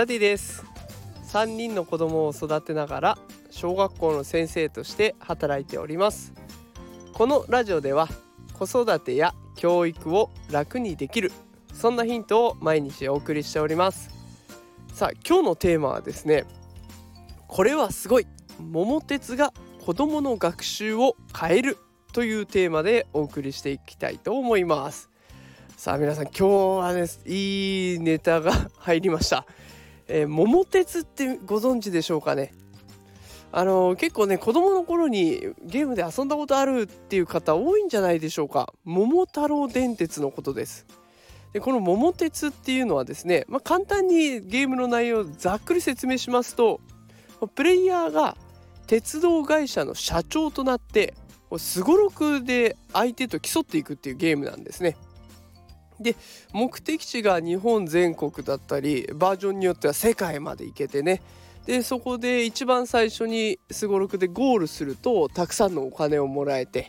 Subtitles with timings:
[0.00, 0.64] ダディです。
[1.30, 3.18] 3人の子供を育てながら
[3.50, 6.32] 小学校の先生として働いております。
[7.12, 8.08] このラジオでは
[8.54, 11.30] 子育てや教育を楽にできる
[11.74, 14.08] そんなヒントを毎日お送りしております。
[14.94, 16.46] さあ今日のテーマはですね
[17.46, 18.26] これはすごい
[18.58, 19.52] 桃鉄が
[19.84, 21.76] 子供の学習を変える
[22.14, 25.10] というテーマでお送りしていきたいと思います。
[25.76, 29.44] さあ皆さん今日はねいいネタが入りました、
[30.10, 32.52] えー、桃鉄ってご存知でしょうかね？
[33.52, 38.72] あのー、結構ね子供の頃にゲームで遊んだことあるっていう方多いんじゃないでしょうか。
[38.84, 40.86] 桃太郎電鉄のことです。
[41.52, 46.80] でこの桃鉄っていうのはですね、まあ、簡単にゲームの内容をざっくり説明しますと
[47.56, 48.36] プレイヤーが
[48.86, 51.14] 鉄道会社の社長となって
[51.58, 54.96] すごろくで相手と競っていくっていうゲームなんですね。
[56.00, 56.16] で
[56.52, 61.22] 目的地が日本全国だったりバージョンによっては世界まで行けてね。
[61.66, 66.88] でそこで一番最初にすごろくでゴールするとたくさんのお金をもらえて。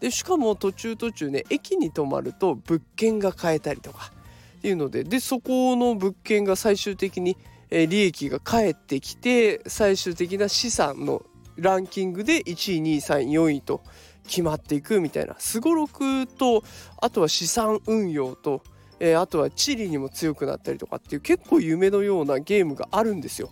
[0.00, 4.12] でしかも途中途中ね駅に泊まると物件が買えたりとか
[4.58, 5.04] っていうので。
[5.04, 7.36] でそこの物件が最終的に、
[7.70, 11.22] 利益が返ってきて最終的な資産の
[11.56, 13.82] ランキングで1位2位3位4位と
[14.26, 16.64] 決まっていくみたいなすごろくと
[17.00, 18.62] あとは資産運用と、
[19.00, 23.50] えー、あとは地理にも強くなったりとかっていう結構夢のようなゲームがあるんですよ。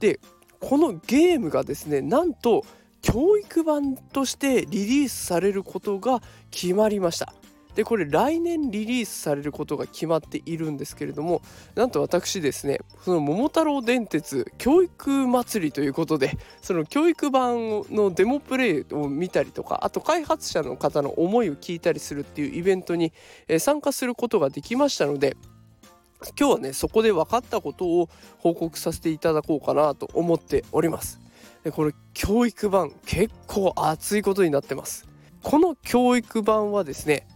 [0.00, 0.20] で
[0.60, 2.64] このゲームがですねなんと
[3.02, 7.34] 教育版としてリリースされることが決まりました。
[7.74, 11.42] でこれ来年リリースされることが決まっているんですけれども
[11.74, 23.12] なんと私ですねその桃太郎電鉄教育祭りということでその教育版のデモプレイを見たりとかあと開発者の方の思いを聞いたりするっていうイベントに
[23.58, 25.36] 参加することができましたので
[26.38, 28.08] 今日はねそこで分かったことを
[28.38, 31.20] 報告させていただこうかなと思っております。
[31.62, 35.06] でこの教育版結構熱いことになってます。
[35.42, 37.26] この教育版はですね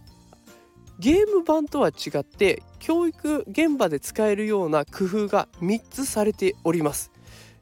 [0.99, 7.13] ゲーム版とは違って教育現場で使えるような工夫が3つされております、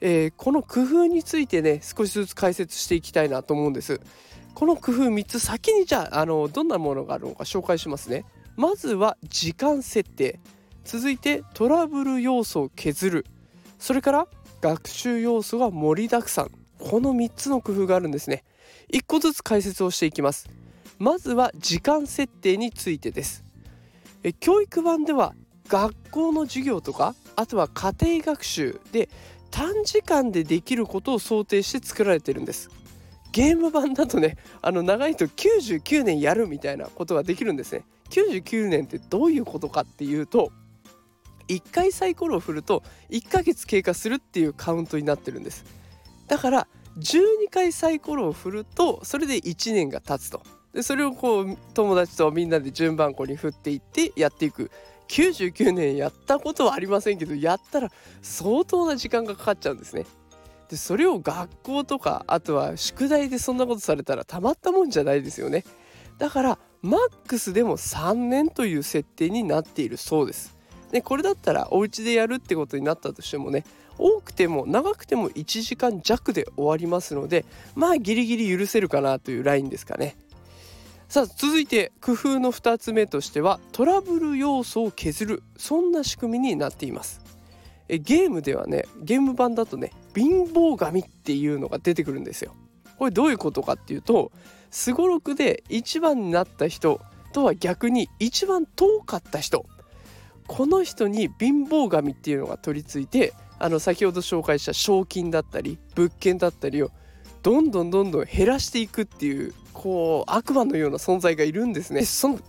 [0.00, 4.00] えー、この工夫についてね少しずつ解説していきたいなと思うんです。
[4.54, 8.24] この工夫3つ先にじゃああのどんなものがあるのか紹介しますね。
[8.56, 10.40] まずは時間設定。
[10.82, 13.26] 続いてトラブル要素を削る。
[13.78, 14.28] それから
[14.62, 16.50] 学習要素が盛りだくさん。
[16.78, 18.44] この3つの工夫があるんですね。
[18.94, 20.48] 1個ずつ解説をしていきます。
[20.98, 23.44] まずは時間設定についてです。
[24.22, 25.34] え教育版では
[25.68, 29.08] 学校の授業とかあとは家庭学習で
[29.50, 32.70] 短時間でできることを想定して作られてるんです。
[33.32, 37.84] ゲーム版だとねあの長いと99年やるみたいなことができるんですね。
[38.10, 40.52] 99年ってどういうことかっていうと
[41.48, 45.64] 1回サイコロを振ると1ヶ月経過するっていうカウントになってるんです。
[46.26, 46.68] だから
[46.98, 50.42] 12回サイコロを振るとそれで1年が経つと。
[50.76, 54.70] でそれをこう友達とみんなで順番こに振っていってやっていく
[55.08, 60.04] 99年やったことはありませんけどやったら相当な時間がかかっちゃうんですね。
[60.68, 65.64] でそれを学校とかあとは宿題でそんなことされたらたまったもんじゃないですよね。
[66.18, 70.58] だからマックスでも3年という設定になっているそうです。
[70.90, 73.64] でこれだったらお家でやるってことになったとしてもね
[73.96, 80.16] 多くても長くても1時間弱で終わりますのでまあギリギリ許せるかなというラインですかね。
[81.08, 87.20] さあ続いて工夫の2つ目としてはトラブル要素を削るそんな仕組みになっています。
[87.88, 92.54] えゲームではねゲーム版だとね貧乏神っていうのが出てくるんですよ。
[92.98, 94.32] これどういうことかっていうと
[94.70, 97.00] すごろくで一番になった人
[97.32, 99.66] とは逆に一番遠かった人
[100.46, 106.90] この人に貧乏神っていうのが取り付いてあの先ほど紹介した賞金だったり物件だったりを
[107.46, 112.04] どんどんどんどん減らしていくっていうこう悪魔のような存在がいるんですね。
[112.04, 112.40] その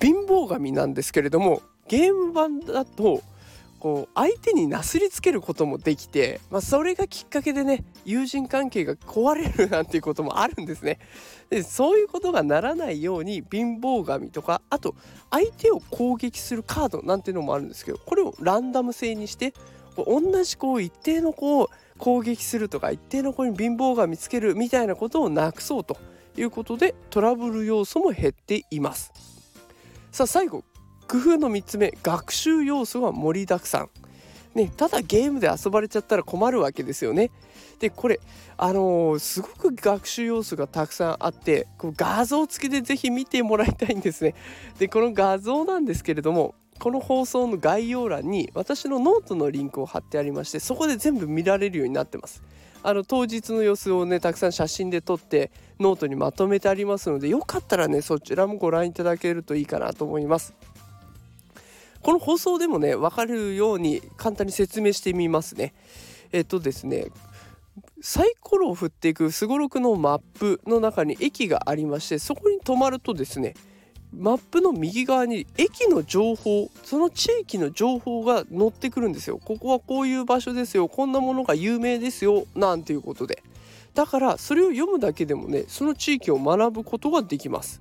[0.00, 3.22] 貧乏神なんですけれどもゲーム版だと
[3.80, 11.00] こう相手になすりつけることもできて、まあ、それがきっかけでね友人関係が壊れるなんていうこともあるんですね。
[11.50, 14.94] でそういうことがならないように貧乏神とかあと
[15.30, 19.52] 相手を攻撃するカードなんていうのもあるんですけどこれをランダム性にして
[19.98, 21.68] 同じこう一定のこう
[21.98, 25.96] 攻撃するとか一定の子に貧乏が見つけるみたいなことをなくそうと
[26.36, 29.12] いうことでトラブル要素も減っています
[30.12, 30.64] さあ最後
[31.08, 33.90] 工夫の3つ目学習要素が盛りだくさん
[34.56, 37.30] ね、ただゲームで遊ばれちゃったら困るわけですよね。
[37.78, 38.20] でこれ
[38.56, 44.34] あのー、すごく学習要素がたくさんあってこう画像付きで是非見てもらいたいんですね。
[44.78, 52.42] でこの画像なんですけれどもこの放送の概要欄に私のノートのリンクを貼ってありましてそこで全部見られるようになってます。
[52.82, 55.50] あの当日の様子をねたくさん写真で撮って
[55.80, 60.54] ノートにまとめてありますのでよかったらねそちらもご覧いただけるといいかなと思います。
[62.02, 65.74] この放送でもね分かるように簡単に説明してみますね。
[66.30, 67.08] えっとですね
[68.00, 73.54] サイコロを振っていくすごろくのマップの中に駅がありましてそこに止まるとですね
[74.18, 79.38] マップの右側に駅の情報その地域の情報が載ってくるんですよ。
[79.44, 83.42] ここはこういう場所ですよこんなものが有名ですよなんていうことで
[83.94, 87.80] だからそれを読むだけでもねその地域を学ぶことができます。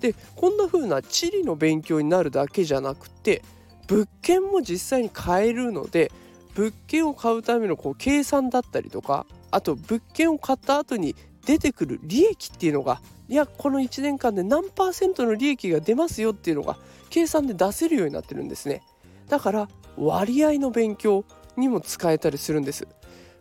[0.00, 3.42] でこんな風な地理の勉強になるだけじゃなくて
[3.86, 6.12] 物件も実際に買えるので
[6.54, 16.76] 物件を買うためのこう計算だったりとかあと物件を買った後に出てくる利益っていうのがいやこの1年間で何パーセントの利益が出ますよっていうのが
[17.08, 18.82] 計算で出せるようになってるんですね。
[19.28, 21.24] だから割合の勉強
[21.56, 22.86] にも使えたりするんです。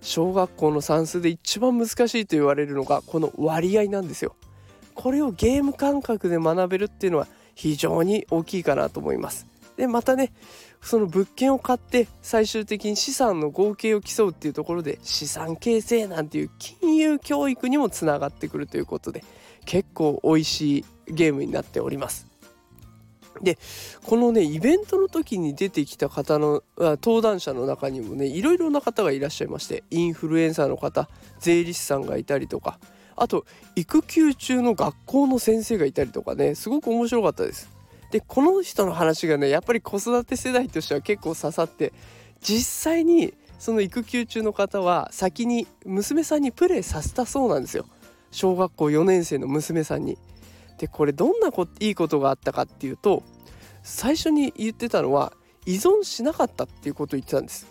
[0.02, 4.36] 小学校の算数で一番難しいと言われるのがこの割合なんですよ。
[4.94, 9.48] これをゲーム感覚で学べるっていうのは非常に大きいかなと思います。
[9.76, 10.32] でまたね
[10.84, 19.24] その物件を買って最終的に資産の合計を競うっていうところで資産形成なんていう金融教育にもつながってくるということで
[19.66, 22.28] 結構美味しいゲームになっております。
[23.42, 23.58] で
[24.06, 31.10] このねイベントの時に出てきた方の登壇者の中にもねいろいろな方がいらっしゃいましてインフルエンサーの方
[31.40, 32.80] 税理士さんがいたりとか
[33.16, 33.46] あと
[33.76, 37.73] 育休中の学校の先生がいたりとかねすごく面白かったです。
[38.14, 41.92] でこの人の話がねやっぱり子育て世代としては結構刺さって
[42.42, 47.88] 実際にその育休中の方は先に娘さんにプレイさせたそうなんですよ
[48.30, 50.20] 小学校4年生の娘さんに。
[50.78, 53.24] でこれどんなこいいことがあったかっていうと
[53.82, 55.34] 最初に言ってたのは
[55.66, 57.66] 依存しなかったっていうことを言ってたんです。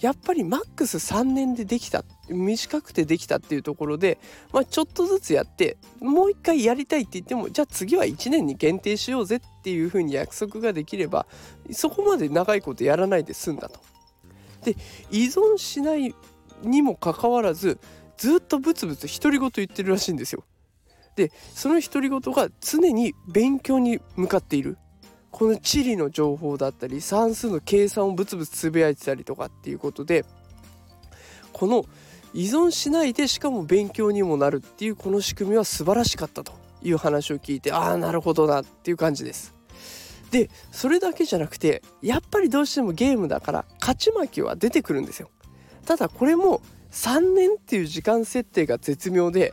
[0.00, 4.18] やっぱりマックス3年でできた短くてできたっていうところで、
[4.52, 11.26] まあ、ちょっとずつやってもう一回やりたいって言ってもじゃあ次は1年に限定しようぜっていうふうに約束ができれば
[11.70, 13.80] そこまで長いことやらないで済んだと。
[14.64, 14.76] で
[15.10, 16.14] 依存しない
[16.62, 17.78] にもかかわらず
[18.16, 20.44] ずっとブツブツ独り言言ってるらしいんですよ。
[21.16, 24.78] でその独り言が常に勉強に向かっている
[25.30, 30.24] この地理の情報だったり算数の計算をブツブツつぶやいてたりとかっていうことで
[31.52, 31.84] この
[32.34, 36.52] 依存しないでしかも勉強にもなるっていうこの仕組みは素晴らしかったと
[36.82, 39.54] いう話を聞いてああなるほどなっていう感じです。
[40.32, 45.30] でそれだけじゃなくてやっぱりどうしてもゲームだから勝ち負けは出てくるんですよ。
[45.86, 46.60] ただこれも
[46.90, 49.52] 3年っていう時間設定が絶妙で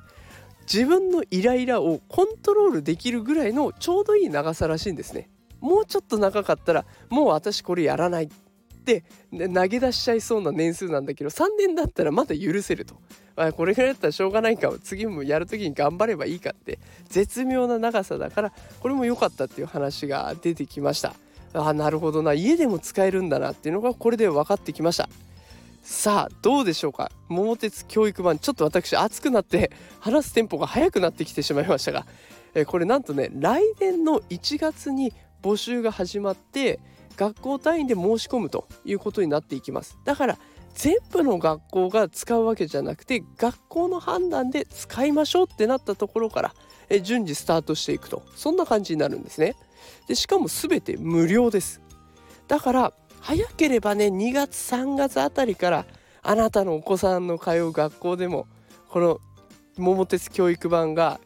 [0.62, 5.30] 自分のイライラをコントロールできるぐらいのちょうどいい長さらしいんですね。
[5.60, 8.30] もうちょっと長かったらもう私これやらないっ
[8.83, 12.95] て投げ出しちゃいそうな年数なんだけど3年だったらまだ許せると、
[13.56, 14.72] これぐらいだったらしょうがないか。
[14.83, 16.80] 次もやる時に頑張ればいいかって。
[17.10, 21.13] 絶妙な長さだからこれも良かったっていう話が出てきました。
[21.54, 22.33] あなるほどな。
[22.33, 25.10] 家でも使えるんだなっていうのがこれで分かってきました。
[25.81, 27.12] さあどうでしょうか。
[27.28, 28.38] 桃鉄教育版。
[28.39, 32.06] ちょっと私熱くなって話すテンポが速くなってきてしまいましたが。
[32.54, 36.80] えこれなんとね来年の1月に募集が始まって
[37.21, 39.99] 学校単位で申し込むということになっていきます。
[40.06, 40.40] だから
[40.73, 46.56] 全部の学校が使うわけじゃなくて学校の判断で使いましょうってなったところから
[46.90, 48.23] え順次スタートしていくと。
[48.35, 49.56] そんな感じになるんですね。
[50.07, 51.80] でしかも全て無料です。
[52.47, 55.85] だから早ければね2月3月あたりから
[56.23, 58.47] あなたのお子さんの通う学校でも
[58.90, 59.19] この
[59.78, 61.19] 桃鉄教育版が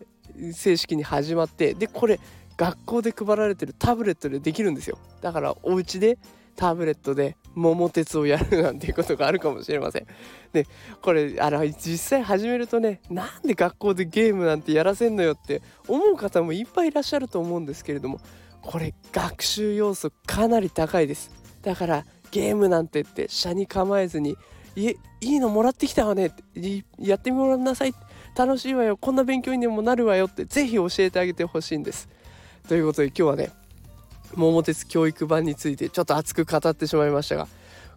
[0.52, 2.20] 正式に始まってでこれ
[2.58, 4.98] 学校で配られてるタブレットでできるんですよ。
[5.22, 6.18] だからお家で
[6.56, 10.08] タブレットで桃鉄をやるなんていうことがあるかもしれません。
[10.54, 10.66] で
[11.02, 18.22] これあの実際始めるとねなんで学校でゲームなんてやらせんのよって思う方もいっぱいいらっしゃると思うんですけれども
[18.62, 21.32] これ学習要素かなり高いです。
[21.62, 24.38] だからゲームなんてって車に構えずに
[24.78, 26.32] いいいのもらってきたわね
[27.00, 27.94] やってみらんなさい。
[28.38, 28.98] 楽しいわよ。
[28.98, 32.10] こんな勉強にもなるわよって是非教えてあげてほしいんです。
[32.68, 33.52] ということで今日はね
[34.34, 37.48] 桃鉄教育版についてちょっと熱く語ってしまいましたが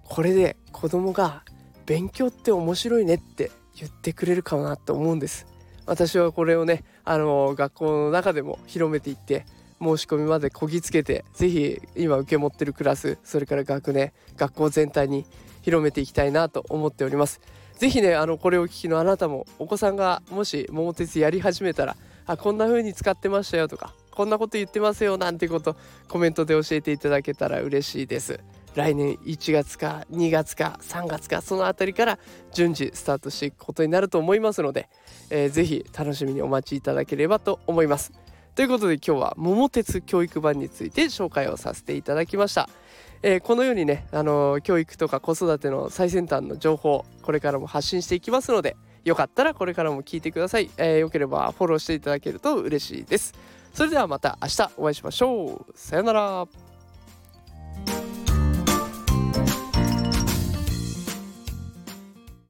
[0.05, 1.43] これで子供が
[1.87, 5.47] 勉強って面白いねって言ってくれるかなと思うんです。
[5.87, 9.47] 私はこれをねあの学校の中でも広めていって
[9.81, 15.25] 申し込みまでこぎつけて是非今受け持ってるクラスそれから学年学校全体に
[15.63, 17.41] 広めていきたいなと思っております。
[17.79, 21.97] 是非ねあのこれを聞きのあなたもお子さんがもし桃鉄やり始めたら
[22.27, 25.77] あこんな風に使ってましたよとかこんなこと言ってますよなんてこと
[26.09, 28.41] コメントで教えていただけたら嬉しいです。
[28.75, 32.19] 来年1月か2月か3月かその辺りから
[32.53, 34.89] 順次スタートしていくことになると思いますので、
[35.31, 38.13] えー、ぜひ楽しみにお待ちいただければと思います。
[38.57, 42.69] ということで今日は桃鉄教育版について紹介をさせていただきました、
[43.23, 53.33] えー、このようにね、あのー、教育とか子育ての最先端の情報これからも発信していきますのでよかったらこれからも聞いてください、えー、よければフォローしていただけると嬉しいです。
[53.79, 55.73] それではまた明日お会いしましょう。
[55.73, 56.68] さようなら。